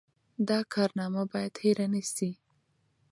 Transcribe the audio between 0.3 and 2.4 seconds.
دا کارنامه باید هېره نه سي.